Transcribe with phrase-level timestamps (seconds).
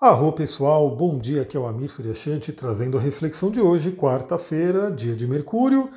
[0.00, 4.92] Arro pessoal, bom dia, aqui é o Amir Suryashanti trazendo a reflexão de hoje, quarta-feira,
[4.92, 5.90] dia de Mercúrio.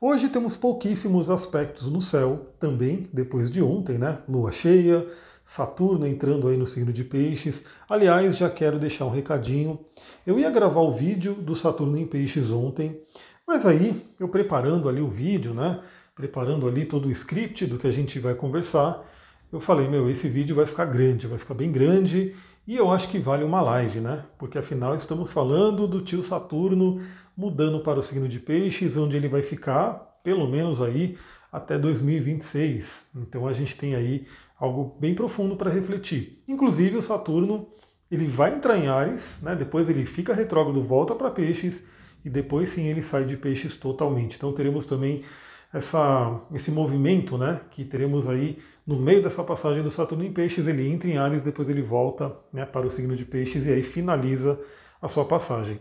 [0.00, 4.20] Hoje temos pouquíssimos aspectos no céu, também depois de ontem, né?
[4.28, 5.04] Lua cheia,
[5.44, 7.64] Saturno entrando aí no signo de Peixes.
[7.88, 9.80] Aliás, já quero deixar um recadinho.
[10.24, 13.02] Eu ia gravar o vídeo do Saturno em Peixes ontem,
[13.44, 15.80] mas aí eu preparando ali o vídeo, né?
[16.14, 19.04] Preparando ali todo o script do que a gente vai conversar,
[19.50, 22.36] eu falei, meu, esse vídeo vai ficar grande, vai ficar bem grande
[22.68, 24.26] e eu acho que vale uma live, né?
[24.36, 27.00] Porque afinal estamos falando do tio Saturno
[27.34, 31.16] mudando para o signo de Peixes, onde ele vai ficar pelo menos aí
[31.50, 33.04] até 2026.
[33.16, 34.26] Então a gente tem aí
[34.60, 36.42] algo bem profundo para refletir.
[36.46, 37.68] Inclusive o Saturno,
[38.10, 39.56] ele vai entrar em Ares, né?
[39.56, 41.84] Depois ele fica retrógrado, volta para Peixes
[42.22, 44.36] e depois sim ele sai de Peixes totalmente.
[44.36, 45.24] Então teremos também
[45.72, 50.66] essa, esse movimento né, que teremos aí no meio dessa passagem do Saturno em Peixes,
[50.66, 53.82] ele entra em Ares, depois ele volta né, para o signo de Peixes e aí
[53.82, 54.58] finaliza
[55.00, 55.78] a sua passagem.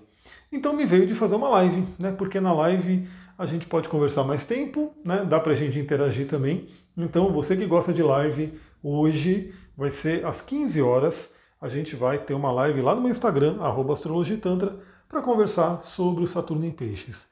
[0.51, 3.07] Então me veio de fazer uma live, né, porque na live
[3.37, 6.67] a gente pode conversar mais tempo, né, dá para a gente interagir também.
[6.97, 11.29] Então você que gosta de live, hoje vai ser às 15 horas,
[11.61, 13.57] a gente vai ter uma live lá no meu Instagram,
[13.91, 17.27] astrologitantra, para conversar sobre o Saturno em Peixes.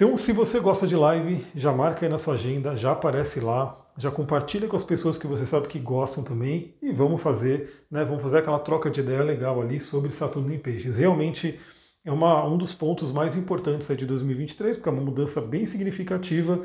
[0.00, 3.78] Então, se você gosta de live, já marca aí na sua agenda, já aparece lá,
[3.98, 8.02] já compartilha com as pessoas que você sabe que gostam também e vamos fazer, né,
[8.02, 10.96] vamos fazer aquela troca de ideia legal ali sobre Saturno em Peixes.
[10.96, 11.60] Realmente
[12.02, 16.64] é uma, um dos pontos mais importantes de 2023, porque é uma mudança bem significativa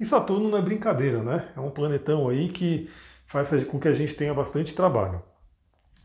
[0.00, 1.50] e Saturno não é brincadeira, né?
[1.54, 2.88] É um planetão aí que
[3.26, 5.22] faz com que a gente tenha bastante trabalho.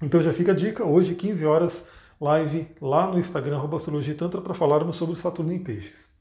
[0.04, 1.88] Então já fica a dica, hoje 15 horas,
[2.20, 6.14] live lá no Instagram, Astrologia Tantra, para falarmos sobre Saturno em Peixes.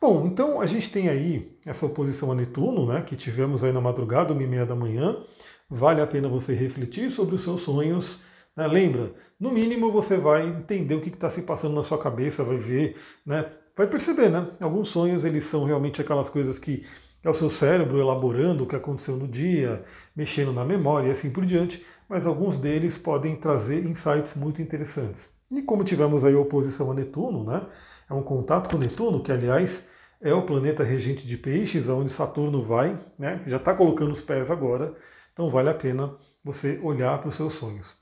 [0.00, 3.82] Bom, então a gente tem aí essa oposição a Netuno, né, que tivemos aí na
[3.82, 5.22] madrugada, uma e meia da manhã.
[5.68, 8.20] Vale a pena você refletir sobre os seus sonhos.
[8.56, 8.66] Né?
[8.66, 12.56] Lembra, no mínimo você vai entender o que está se passando na sua cabeça, vai
[12.56, 14.48] ver, né, vai perceber, né?
[14.58, 16.86] Alguns sonhos eles são realmente aquelas coisas que
[17.22, 19.84] é o seu cérebro elaborando o que aconteceu no dia,
[20.16, 25.28] mexendo na memória e assim por diante, mas alguns deles podem trazer insights muito interessantes.
[25.50, 27.66] E como tivemos aí a oposição a Netuno, né?
[28.10, 29.84] É um contato com Netuno, que aliás
[30.20, 33.40] é o planeta regente de peixes, aonde Saturno vai, né?
[33.46, 34.96] já está colocando os pés agora,
[35.32, 37.96] então vale a pena você olhar para os seus sonhos.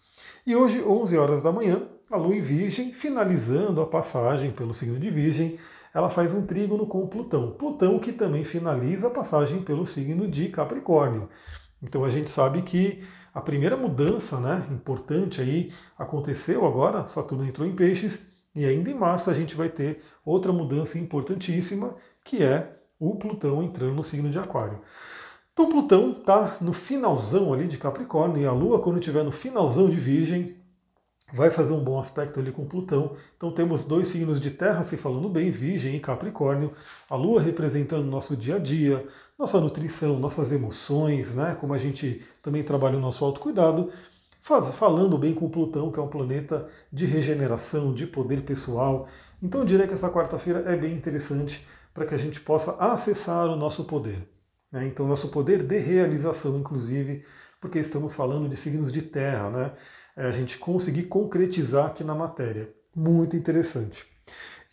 [0.46, 4.98] E hoje, 11 horas da manhã, a Lua em Virgem, finalizando a passagem pelo signo
[4.98, 5.58] de Virgem,
[5.92, 7.52] ela faz um trígono com Plutão.
[7.52, 11.28] Plutão que também finaliza a passagem pelo signo de Capricórnio.
[11.82, 13.04] Então a gente sabe que
[13.34, 18.26] a primeira mudança né, importante aí aconteceu agora, Saturno entrou em peixes,
[18.58, 23.62] e ainda em março a gente vai ter outra mudança importantíssima, que é o Plutão
[23.62, 24.80] entrando no signo de Aquário.
[25.52, 29.88] Então Plutão está no finalzão ali de Capricórnio e a Lua, quando estiver no finalzão
[29.88, 30.56] de Virgem,
[31.32, 33.14] vai fazer um bom aspecto ali com Plutão.
[33.36, 36.72] Então temos dois signos de terra se falando bem, Virgem e Capricórnio.
[37.08, 39.06] A Lua representando nosso dia a dia,
[39.38, 41.56] nossa nutrição, nossas emoções, né?
[41.60, 43.92] Como a gente também trabalha o nosso autocuidado
[44.72, 49.06] falando bem com Plutão, que é um planeta de regeneração, de poder pessoal.
[49.42, 53.46] Então eu diria que essa quarta-feira é bem interessante para que a gente possa acessar
[53.46, 54.26] o nosso poder.
[54.70, 54.86] Né?
[54.86, 57.24] Então, nosso poder de realização, inclusive,
[57.60, 59.72] porque estamos falando de signos de terra, né?
[60.16, 62.72] É a gente conseguir concretizar aqui na matéria.
[62.94, 64.04] Muito interessante.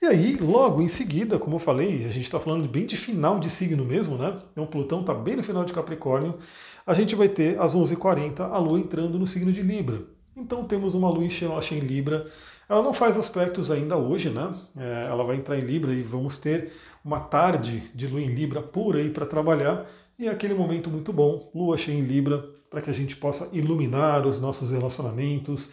[0.01, 3.39] E aí, logo em seguida, como eu falei, a gente está falando bem de final
[3.39, 4.41] de signo mesmo, né?
[4.51, 6.37] Então, Plutão está bem no final de Capricórnio
[6.85, 10.03] a gente vai ter às 11h40 a Lua entrando no signo de Libra.
[10.35, 12.27] Então temos uma Lua em Libra.
[12.69, 14.53] Ela não faz aspectos ainda hoje, né?
[14.77, 16.71] É, ela vai entrar em Libra e vamos ter
[17.03, 19.85] uma tarde de Lua em Libra por aí para trabalhar.
[20.17, 23.49] E é aquele momento muito bom, Lua cheia em Libra, para que a gente possa
[23.51, 25.71] iluminar os nossos relacionamentos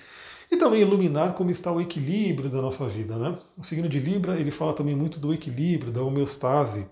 [0.51, 3.39] e também iluminar como está o equilíbrio da nossa vida, né?
[3.57, 6.87] O signo de Libra, ele fala também muito do equilíbrio, da homeostase.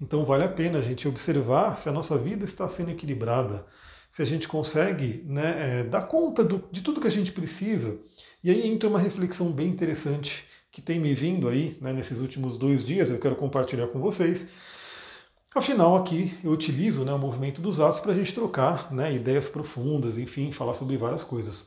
[0.00, 3.66] Então vale a pena a gente observar se a nossa vida está sendo equilibrada,
[4.10, 7.98] se a gente consegue né, é, dar conta do, de tudo que a gente precisa.
[8.42, 12.58] E aí entra uma reflexão bem interessante que tem me vindo aí né, nesses últimos
[12.58, 14.48] dois dias, eu quero compartilhar com vocês.
[15.54, 19.48] Afinal, aqui eu utilizo né, o movimento dos astros para a gente trocar né, ideias
[19.48, 21.64] profundas, enfim, falar sobre várias coisas.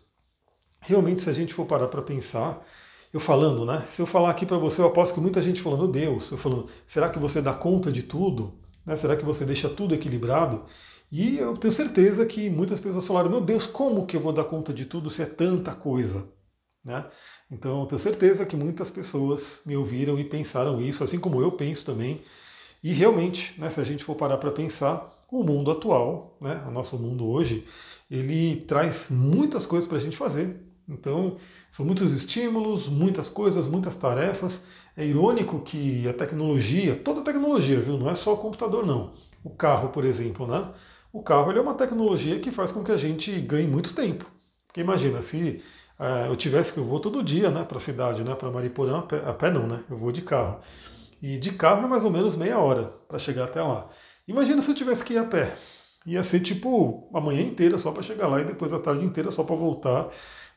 [0.81, 2.65] Realmente, se a gente for parar para pensar,
[3.13, 3.85] eu falando, né?
[3.89, 6.67] Se eu falar aqui para você, eu aposto que muita gente falando, Deus, eu falando,
[6.85, 8.53] será que você dá conta de tudo?
[8.85, 8.95] Né?
[8.95, 10.65] Será que você deixa tudo equilibrado?
[11.11, 14.43] E eu tenho certeza que muitas pessoas falaram, meu Deus, como que eu vou dar
[14.43, 16.27] conta de tudo se é tanta coisa?
[16.83, 17.05] Né?
[17.51, 21.51] Então eu tenho certeza que muitas pessoas me ouviram e pensaram isso, assim como eu
[21.51, 22.21] penso também.
[22.83, 26.71] E realmente, né, se a gente for parar para pensar, o mundo atual, né, o
[26.71, 27.65] nosso mundo hoje,
[28.09, 31.37] ele traz muitas coisas para a gente fazer, Então,
[31.71, 34.63] são muitos estímulos, muitas coisas, muitas tarefas.
[34.95, 37.97] É irônico que a tecnologia, toda a tecnologia, viu?
[37.97, 39.13] Não é só o computador, não.
[39.43, 40.71] O carro, por exemplo, né?
[41.13, 44.25] O carro é uma tecnologia que faz com que a gente ganhe muito tempo.
[44.67, 45.63] Porque imagina, se
[45.99, 48.99] é, eu tivesse que eu vou todo dia né, para a cidade, né, para Mariporã,
[48.99, 49.83] a pé, a pé não, né?
[49.89, 50.59] Eu vou de carro.
[51.21, 53.89] E de carro é mais ou menos meia hora para chegar até lá.
[54.27, 55.55] Imagina se eu tivesse que ir a pé.
[56.07, 59.29] Ia ser tipo a manhã inteira só para chegar lá e depois a tarde inteira
[59.29, 60.09] só para voltar.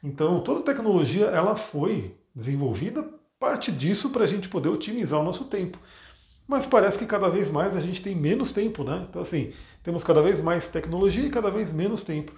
[0.03, 3.03] Então toda a tecnologia ela foi desenvolvida
[3.39, 5.79] parte disso para a gente poder otimizar o nosso tempo.
[6.47, 9.07] Mas parece que cada vez mais a gente tem menos tempo, né?
[9.11, 9.53] Então assim,
[9.83, 12.33] temos cada vez mais tecnologia e cada vez menos tempo.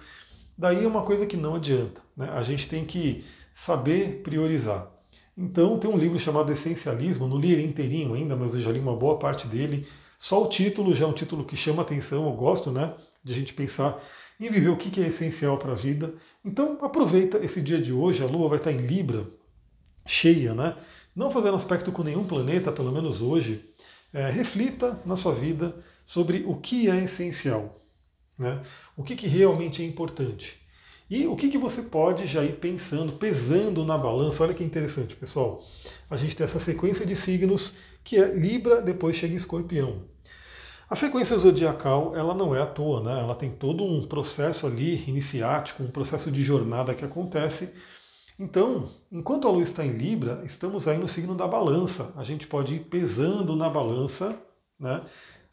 [0.57, 2.01] Daí é uma coisa que não adianta.
[2.17, 2.29] Né?
[2.31, 3.23] A gente tem que
[3.53, 4.91] saber priorizar.
[5.35, 8.79] Então, tem um livro chamado Essencialismo, não li ele inteirinho ainda, mas eu já li
[8.79, 9.87] uma boa parte dele.
[10.23, 13.35] Só o título já é um título que chama atenção, eu gosto né, de a
[13.35, 14.01] gente pensar
[14.39, 16.13] em viver o que é essencial para a vida.
[16.45, 19.27] Então, aproveita esse dia de hoje, a Lua vai estar em Libra,
[20.05, 20.77] cheia, né?
[21.13, 23.65] Não fazendo aspecto com nenhum planeta, pelo menos hoje.
[24.13, 25.75] É, reflita na sua vida
[26.05, 27.81] sobre o que é essencial.
[28.39, 28.63] Né?
[28.95, 30.57] O que, que realmente é importante?
[31.09, 34.41] E o que, que você pode já ir pensando, pesando na balança?
[34.41, 35.61] Olha que interessante, pessoal.
[36.09, 37.73] A gente tem essa sequência de signos
[38.05, 40.12] que é Libra, depois chega Escorpião.
[40.93, 43.19] A sequência zodiacal, ela não é à toa, né?
[43.19, 47.73] Ela tem todo um processo ali iniciático, um processo de jornada que acontece.
[48.37, 52.13] Então, enquanto a lua está em Libra, estamos aí no signo da balança.
[52.15, 54.39] A gente pode ir pesando na balança,
[54.79, 55.01] né?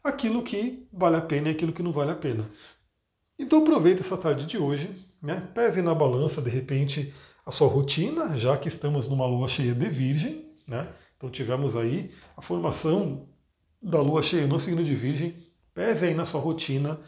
[0.05, 2.47] Aquilo que vale a pena e aquilo que não vale a pena.
[3.39, 5.49] Então aproveita essa tarde de hoje, né?
[5.55, 7.15] pese na balança, de repente,
[7.47, 10.87] a sua rotina, já que estamos numa lua cheia de virgem, né?
[11.17, 13.30] Então tivemos aí a formação
[13.82, 15.37] da lua cheia no signo de virgem,
[15.75, 17.00] pese aí na sua rotina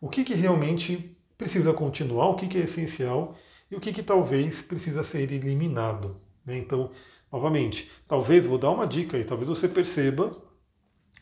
[0.00, 3.36] o que, que realmente precisa continuar, o que, que é essencial
[3.70, 6.20] e o que, que talvez precisa ser eliminado.
[6.44, 6.58] Né?
[6.58, 6.90] Então,
[7.32, 10.32] novamente, talvez, vou dar uma dica aí, talvez você perceba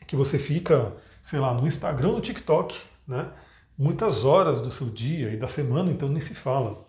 [0.07, 3.31] que você fica, sei lá, no Instagram, no TikTok, né?
[3.77, 6.85] muitas horas do seu dia e da semana, então nem se fala.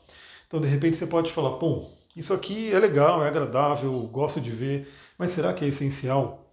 [0.46, 4.50] Então, de repente, você pode falar: bom, isso aqui é legal, é agradável, gosto de
[4.50, 6.49] ver, mas será que é essencial?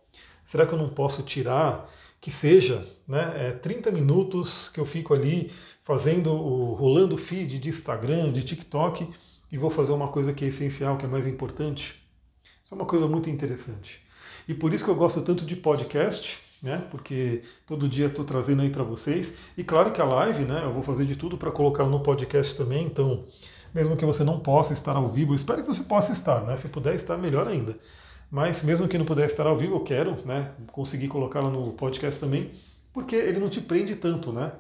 [0.48, 1.90] Será que eu não posso tirar
[2.22, 5.52] que seja né, é, 30 minutos que eu fico ali
[5.84, 9.10] fazendo, o, rolando feed de Instagram, de TikTok
[9.52, 12.02] e vou fazer uma coisa que é essencial, que é mais importante?
[12.64, 14.02] Isso é uma coisa muito interessante.
[14.48, 16.82] E por isso que eu gosto tanto de podcast, né?
[16.90, 19.34] Porque todo dia estou trazendo aí para vocês.
[19.58, 20.62] E claro que a live, né?
[20.64, 22.86] Eu vou fazer de tudo para colocar no podcast também.
[22.86, 23.26] Então,
[23.74, 26.56] mesmo que você não possa estar ao vivo, espero que você possa estar, né?
[26.56, 27.78] Se puder estar, melhor ainda.
[28.30, 30.52] Mas mesmo que não puder estar ao vivo, eu quero, né?
[30.72, 32.52] Conseguir colocá-la no podcast também,
[32.94, 34.52] porque ele não te prende tanto, né?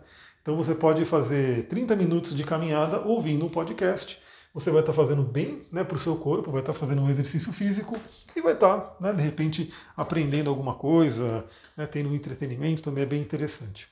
[0.41, 4.19] Então você pode fazer 30 minutos de caminhada ouvindo um podcast
[4.57, 7.53] você vai estar fazendo bem né, para o seu corpo, vai estar fazendo um exercício
[7.53, 7.95] físico
[8.35, 11.45] e vai estar, né, de repente, aprendendo alguma coisa,
[11.77, 13.87] né, tendo um entretenimento, também é bem interessante.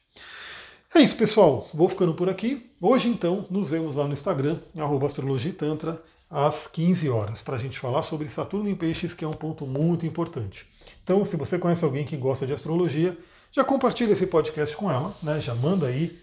[0.95, 1.69] É isso, pessoal.
[1.71, 2.71] Vou ficando por aqui.
[2.81, 4.57] Hoje, então, nos vemos lá no Instagram,
[5.05, 9.33] astrologitantra, às 15 horas, para a gente falar sobre Saturno em Peixes, que é um
[9.33, 10.67] ponto muito importante.
[11.03, 13.17] Então, se você conhece alguém que gosta de astrologia,
[13.51, 15.39] já compartilha esse podcast com ela, né?
[15.39, 16.19] já manda aí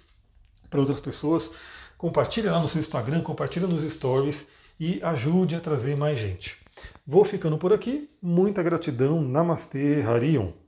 [0.69, 1.51] para outras pessoas.
[1.97, 4.47] Compartilhe lá no seu Instagram, compartilhe nos stories
[4.79, 6.59] e ajude a trazer mais gente.
[7.07, 8.11] Vou ficando por aqui.
[8.21, 9.21] Muita gratidão.
[9.21, 10.62] Namastê, Harion.